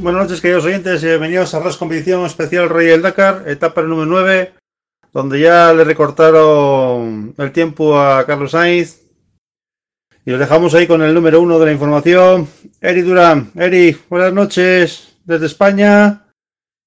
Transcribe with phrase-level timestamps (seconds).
[0.00, 1.78] Buenas noches, queridos oyentes, bienvenidos a RAS
[2.26, 4.54] Especial Rey del Dakar, etapa número 9,
[5.12, 9.02] donde ya le recortaron el tiempo a Carlos Sainz.
[10.24, 12.48] Y lo dejamos ahí con el número 1 de la información,
[12.80, 13.50] Eri Durán.
[13.54, 16.26] Eri, buenas noches desde España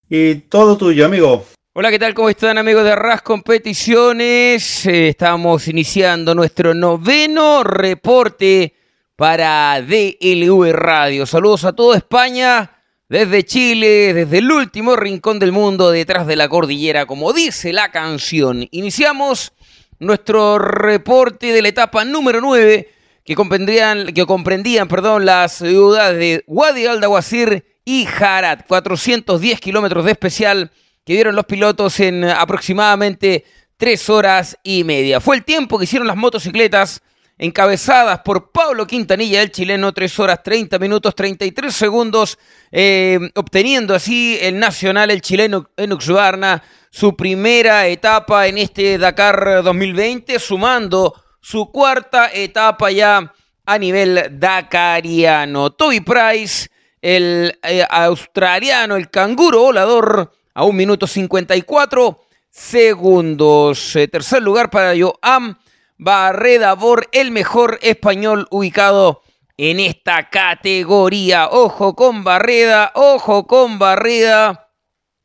[0.10, 1.46] y todo tuyo, amigo.
[1.74, 2.14] Hola, ¿qué tal?
[2.14, 4.86] ¿Cómo están amigos de RAS Competiciones?
[4.86, 8.76] Eh, estamos iniciando nuestro noveno reporte
[9.16, 11.26] para DLV Radio.
[11.26, 16.50] Saludos a toda España, desde Chile, desde el último rincón del mundo, detrás de la
[16.50, 18.68] cordillera, como dice la canción.
[18.72, 19.54] Iniciamos
[19.98, 22.90] nuestro reporte de la etapa número 9,
[23.24, 28.68] que comprendían, que comprendían perdón, las ciudades de Wadi al-Dawasir y Harat.
[28.68, 30.72] 410 kilómetros de especial
[31.06, 33.46] que dieron los pilotos en aproximadamente
[33.78, 35.20] tres horas y media.
[35.20, 37.02] Fue el tiempo que hicieron las motocicletas
[37.42, 42.38] encabezadas por Pablo Quintanilla, el chileno, 3 horas 30 minutos 33 segundos,
[42.72, 49.64] eh, obteniendo así el nacional, el chileno Enux Barna, su primera etapa en este Dakar
[49.64, 53.34] 2020, sumando su cuarta etapa ya
[53.66, 55.72] a nivel dakariano.
[55.72, 56.70] Toby Price,
[57.02, 63.96] el eh, australiano, el canguro volador, a un minuto 54 segundos.
[63.96, 65.58] Eh, tercer lugar para Joam
[65.98, 69.22] Barreda Bor, el mejor español ubicado
[69.58, 71.48] en esta categoría.
[71.50, 74.70] Ojo con Barreda, ojo con Barreda.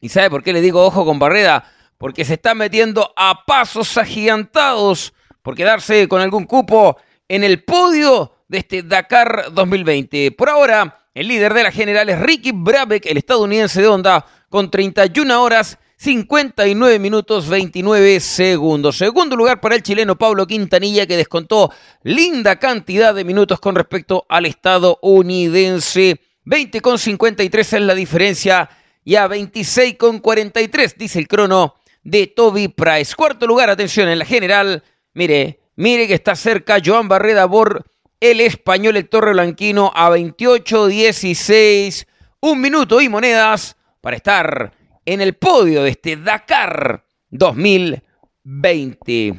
[0.00, 1.64] ¿Y sabe por qué le digo ojo con Barreda?
[1.98, 8.32] Porque se está metiendo a pasos agigantados por quedarse con algún cupo en el podio
[8.48, 10.32] de este Dakar 2020.
[10.32, 14.70] Por ahora, el líder de la general es Ricky Brabeck, el estadounidense de Honda, con
[14.70, 18.98] 31 horas 59 minutos 29 segundos.
[18.98, 24.26] Segundo lugar para el chileno Pablo Quintanilla que descontó linda cantidad de minutos con respecto
[24.28, 26.20] al estadounidense.
[26.44, 28.68] 20 con 53 es la diferencia
[29.04, 33.14] y a 26 con 43 dice el crono de Toby Price.
[33.16, 34.82] Cuarto lugar, atención en la general.
[35.14, 37.84] Mire, mire que está cerca Joan Barreda por
[38.20, 42.06] el español el Torre Blanquino a 28 16
[42.40, 43.75] un minuto y monedas
[44.06, 44.72] para estar
[45.04, 49.34] en el podio de este Dakar 2020.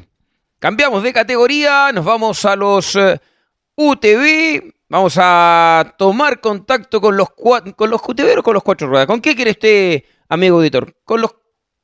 [0.58, 3.18] Cambiamos de categoría, nos vamos a los eh,
[3.76, 9.06] UTV, vamos a tomar contacto con los, con los UTV o con los cuatro ruedas.
[9.06, 10.94] ¿Con qué quiere usted, amigo auditor?
[11.02, 11.34] Con los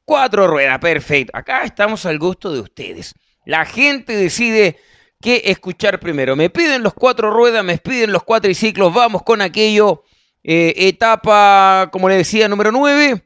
[0.04, 1.34] cuatro ruedas, perfecto.
[1.34, 3.14] Acá estamos al gusto de ustedes.
[3.46, 4.76] La gente decide
[5.22, 6.36] qué escuchar primero.
[6.36, 10.04] Me piden los cuatro ruedas, me piden los cuatriciclos, vamos con aquello.
[10.44, 13.22] Eh, etapa, como le decía, número 9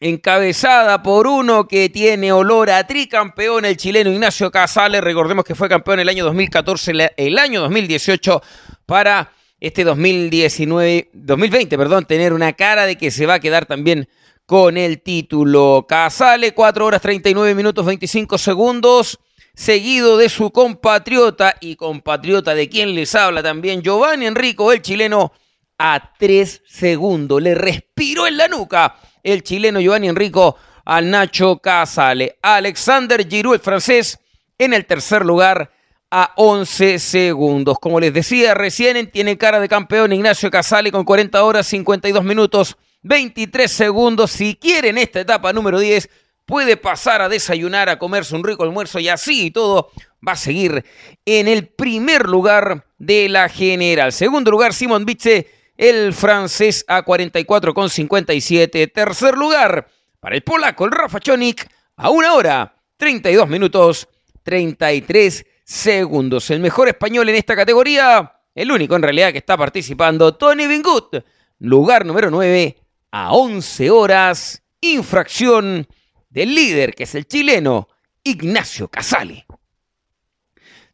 [0.00, 5.00] encabezada por uno que tiene olor a tricampeón, el chileno Ignacio Casales.
[5.00, 8.42] Recordemos que fue campeón el año 2014, el año 2018
[8.84, 14.06] para este 2019, 2020, perdón, tener una cara de que se va a quedar también
[14.44, 15.86] con el título.
[15.88, 19.18] Casale, 4 horas 39 minutos 25 segundos,
[19.54, 25.32] seguido de su compatriota y compatriota de quien les habla también, Giovanni Enrico, el chileno,
[25.78, 27.42] a 3 segundos.
[27.42, 32.38] Le respiró en la nuca el chileno Giovanni Enrico al Nacho Casale.
[32.42, 34.18] Alexander Giroud, el francés,
[34.58, 35.70] en el tercer lugar
[36.10, 37.78] a 11 segundos.
[37.80, 42.76] Como les decía recién, tiene cara de campeón Ignacio Casale con 40 horas, 52 minutos,
[43.02, 44.30] 23 segundos.
[44.30, 46.08] Si quieren esta etapa número 10,
[46.46, 49.90] puede pasar a desayunar, a comerse un rico almuerzo y así y todo
[50.26, 50.84] va a seguir
[51.24, 54.12] en el primer lugar de la general.
[54.12, 58.92] Segundo lugar, Simon Bitze el francés a 44,57.
[58.92, 59.88] Tercer lugar
[60.20, 64.08] para el polaco, el Rafa Chonik, a una hora, 32 minutos,
[64.42, 66.50] 33 segundos.
[66.50, 71.16] El mejor español en esta categoría, el único en realidad que está participando, Tony Bingut,
[71.58, 72.76] lugar número 9,
[73.10, 75.86] a 11 horas, infracción
[76.30, 77.88] del líder, que es el chileno
[78.22, 79.46] Ignacio Casale.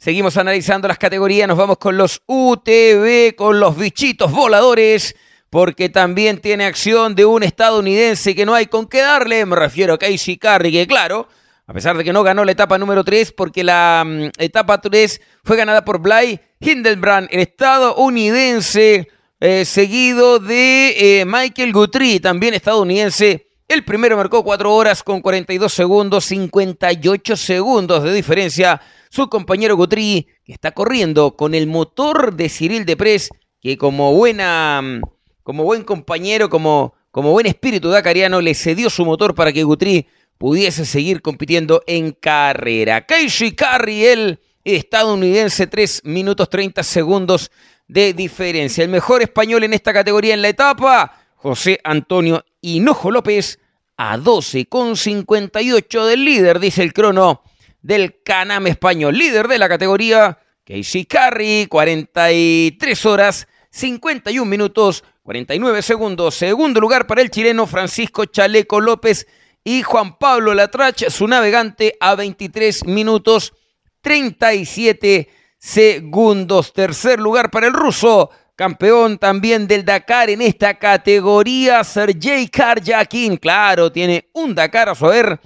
[0.00, 5.14] Seguimos analizando las categorías, nos vamos con los UTV, con los bichitos voladores,
[5.50, 9.92] porque también tiene acción de un estadounidense que no hay con qué darle, me refiero
[9.92, 11.28] a Casey Carry, que claro,
[11.66, 15.20] a pesar de que no ganó la etapa número 3, porque la mm, etapa 3
[15.44, 19.06] fue ganada por Bly Hindelbrand, el estadounidense,
[19.38, 23.48] eh, seguido de eh, Michael Guthrie, también estadounidense.
[23.68, 28.80] El primero marcó 4 horas con 42 segundos, 58 segundos de diferencia
[29.10, 33.28] su compañero Gutri, está corriendo con el motor de Cyril Deprez,
[33.60, 35.00] que como buena,
[35.42, 40.06] como buen compañero, como, como buen espíritu dacariano, le cedió su motor para que Gutri
[40.38, 43.04] pudiese seguir compitiendo en carrera.
[43.04, 47.50] Casey Carry, el estadounidense, 3 minutos 30 segundos
[47.88, 48.84] de diferencia.
[48.84, 53.58] El mejor español en esta categoría en la etapa, José Antonio Hinojo López
[53.96, 57.42] a 12,58 del líder, dice el crono
[57.82, 59.16] del Canam español.
[59.16, 66.34] Líder de la categoría, Casey Carry, 43 horas, 51 minutos, 49 segundos.
[66.34, 69.26] Segundo lugar para el chileno Francisco Chaleco López
[69.64, 73.52] y Juan Pablo Latrach, su navegante, a 23 minutos,
[74.00, 75.28] 37
[75.58, 76.72] segundos.
[76.72, 83.36] Tercer lugar para el ruso, campeón también del Dakar en esta categoría, Sergei Karjakin.
[83.36, 85.38] Claro, tiene un Dakar a su haber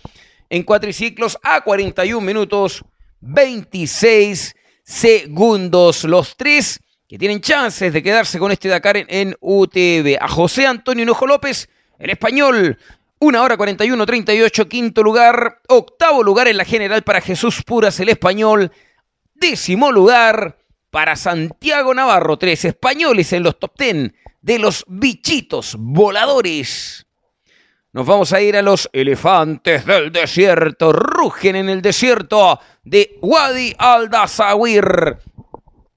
[0.51, 2.85] en cuatriciclos a 41 minutos
[3.21, 6.05] 26 segundos.
[6.05, 10.19] Los tres que tienen chances de quedarse con este Dakar en, UTV.
[10.21, 11.69] A José Antonio Hinojo López,
[11.99, 12.79] el español,
[13.19, 15.61] 1 hora 41, 38, quinto lugar.
[15.69, 18.73] Octavo lugar en la general para Jesús Puras, el español.
[19.35, 20.59] Décimo lugar
[20.91, 22.37] para Santiago Navarro.
[22.39, 27.04] Tres españoles en los top ten de los bichitos voladores.
[27.95, 30.93] Nos vamos a ir a los elefantes del desierto.
[30.93, 35.17] Rugen en el desierto de Wadi al-Dazawir.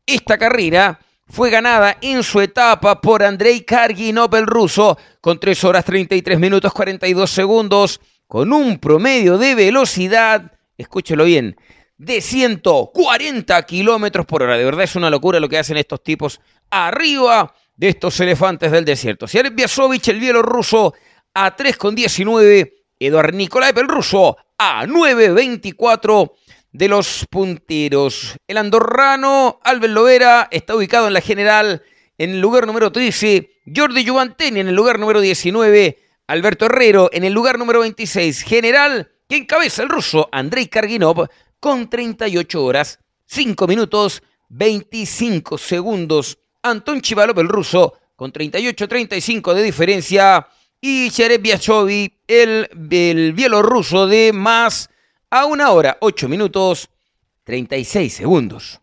[0.05, 5.85] Esta carrera fue ganada en su etapa por Andrei Karginov, el ruso, con 3 horas
[5.85, 11.57] 33 minutos 42 segundos, con un promedio de velocidad, escúchelo bien,
[11.97, 14.55] de 140 kilómetros por hora.
[14.55, 18.85] De verdad es una locura lo que hacen estos tipos arriba de estos elefantes del
[18.85, 19.27] desierto.
[19.27, 20.93] Sierp Biasovich, el bielorruso,
[21.37, 22.73] a 3,19.
[22.99, 26.31] Eduard Nikolaev, el ruso, a 9,24
[26.71, 28.35] de los punteros.
[28.47, 31.83] El andorrano Albert Lovera está ubicado en la general
[32.17, 33.51] en el lugar número 13.
[33.73, 35.99] Jordi Giovanteni en el lugar número 19.
[36.25, 38.41] Alberto Herrero en el lugar número 26.
[38.41, 41.27] General que encabeza el ruso Andrei Karginov
[41.59, 46.39] con 38 horas, 5 minutos, 25 segundos.
[46.63, 50.47] Anton Chivalov, el ruso, con 38-35 de diferencia
[50.81, 51.43] y Chereb
[52.27, 54.89] el, el bielorruso de más
[55.29, 56.89] a una hora, 8 minutos,
[57.43, 58.81] 36 segundos.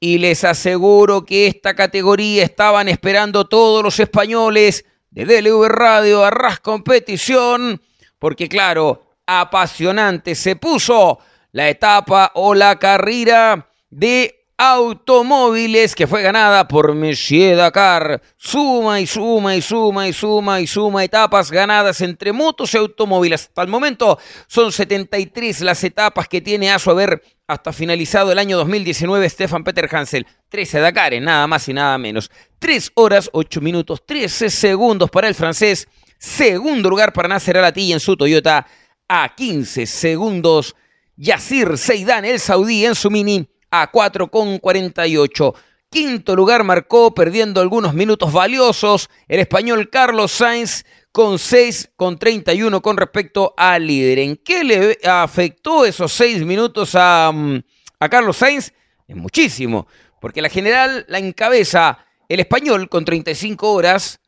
[0.00, 6.30] Y les aseguro que esta categoría estaban esperando todos los españoles de DLV Radio a
[6.30, 7.80] Ras Competición,
[8.18, 11.18] porque claro, apasionante se puso
[11.52, 18.20] la etapa o la carrera de automóviles que fue ganada por Monsieur Dakar.
[18.36, 23.42] Suma y suma y suma y suma y suma etapas ganadas entre motos y automóviles.
[23.42, 24.18] Hasta el momento
[24.48, 29.62] son 73 las etapas que tiene a su haber hasta finalizado el año 2019 Stefan
[29.62, 30.26] Peter Hansel.
[30.48, 32.28] 13 Dakares, nada más y nada menos.
[32.58, 35.86] 3 horas, 8 minutos, 13 segundos para el francés.
[36.18, 38.66] Segundo lugar para Nasser Alati en su Toyota
[39.06, 40.74] a 15 segundos.
[41.16, 45.54] Yasir Seidan, el saudí, en su Mini a 4,48.
[45.90, 53.54] Quinto lugar marcó, perdiendo algunos minutos valiosos, el español Carlos Sainz con 6,31 con respecto
[53.56, 54.18] al líder.
[54.18, 57.60] ¿En qué le afectó esos 6 minutos a, mm,
[58.00, 58.72] a Carlos Sainz?
[59.06, 59.86] En muchísimo,
[60.20, 64.20] porque la general la encabeza el español con 35 horas,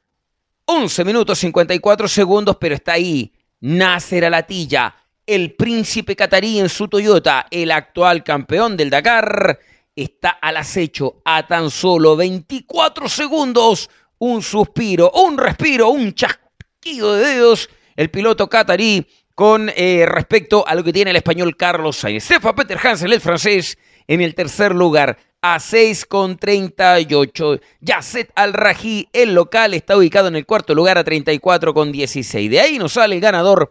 [0.64, 4.96] 11 minutos 54 segundos, pero está ahí Nasser Alatilla,
[5.30, 9.60] el príncipe catarí en su Toyota, el actual campeón del Dakar,
[9.94, 13.88] está al acecho a tan solo 24 segundos.
[14.18, 17.70] Un suspiro, un respiro, un chasquido de dedos.
[17.94, 19.06] El piloto catarí
[19.36, 22.24] con eh, respecto a lo que tiene el español Carlos Sainz.
[22.24, 27.60] Sefa Peter Hansel, el francés, en el tercer lugar a 6,38.
[27.80, 32.48] Yasset Al-Raji, el local, está ubicado en el cuarto lugar a 34,16.
[32.48, 33.70] De ahí nos sale el ganador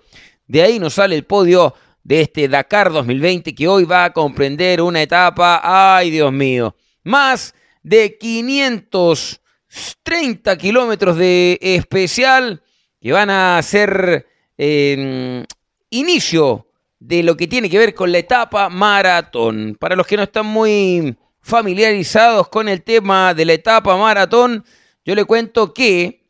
[0.50, 4.82] de ahí nos sale el podio de este Dakar 2020 que hoy va a comprender
[4.82, 7.53] una etapa, ay Dios mío, más
[7.84, 12.63] de 530 kilómetros de especial
[13.00, 14.25] que van a ser
[14.58, 15.46] em,
[15.91, 16.65] inicio
[16.98, 19.77] de lo que tiene que ver con la etapa maratón.
[19.79, 24.65] Para los que no están muy familiarizados con el tema de la etapa maratón,
[25.06, 26.24] yo le cuento que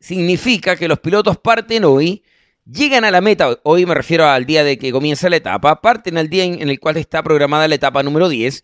[0.00, 2.24] significa que los pilotos parten hoy
[2.64, 6.16] Llegan a la meta, hoy me refiero al día de que comienza la etapa, parten
[6.16, 8.62] al día en el cual está programada la etapa número 10,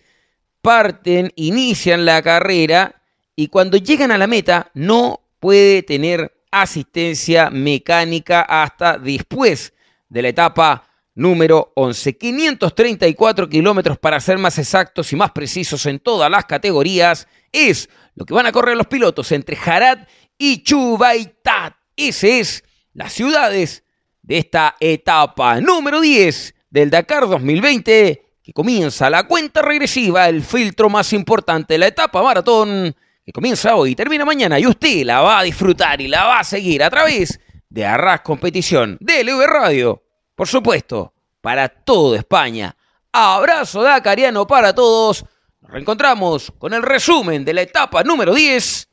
[0.63, 3.03] parten, inician la carrera
[3.35, 9.75] y cuando llegan a la meta no puede tener asistencia mecánica hasta después
[10.09, 12.17] de la etapa número 11.
[12.17, 18.25] 534 kilómetros para ser más exactos y más precisos en todas las categorías es lo
[18.25, 20.07] que van a correr los pilotos entre Jarad
[20.39, 21.75] y Chubaitat.
[21.97, 22.63] Ese es
[22.95, 23.83] las ciudades
[24.29, 30.91] de esta etapa número 10 del Dakar 2020, que comienza la cuenta regresiva, el filtro
[30.91, 32.95] más importante, la etapa maratón,
[33.25, 36.41] que comienza hoy y termina mañana y usted la va a disfrutar y la va
[36.41, 40.03] a seguir a través de Arras Competición de LV Radio.
[40.35, 42.77] Por supuesto, para toda España.
[43.11, 45.25] Abrazo dacariano para todos.
[45.63, 48.91] Nos reencontramos con el resumen de la etapa número 10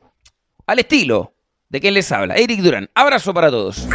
[0.66, 1.34] al estilo
[1.68, 2.90] de quien les habla, Eric Durán.
[2.96, 3.86] Abrazo para todos.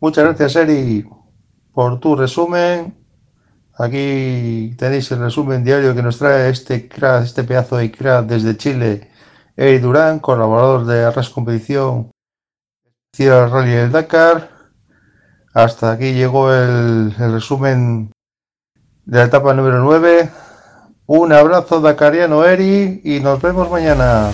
[0.00, 1.06] Muchas gracias, Eri,
[1.74, 2.96] por tu resumen.
[3.76, 8.56] Aquí tenéis el resumen diario que nos trae este crack, este pedazo de crack desde
[8.56, 9.10] Chile,
[9.56, 12.10] Eri Durán, colaborador de Arras Competición,
[13.18, 14.48] el Rally del Dakar.
[15.52, 18.10] Hasta aquí llegó el, el resumen
[19.04, 20.30] de la etapa número 9.
[21.06, 24.30] Un abrazo dakariano, Eri, y nos vemos mañana.